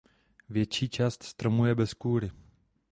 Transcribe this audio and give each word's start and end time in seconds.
Větší 0.49 0.89
část 0.89 1.23
stromu 1.23 1.65
je 1.65 1.75
bez 1.75 1.93
kůry. 1.93 2.31